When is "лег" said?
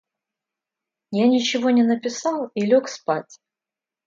2.65-2.87